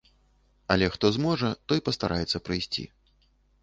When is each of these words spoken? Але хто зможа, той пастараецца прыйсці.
Але 0.75 0.85
хто 0.95 1.05
зможа, 1.17 1.53
той 1.69 1.85
пастараецца 1.91 2.45
прыйсці. 2.51 2.93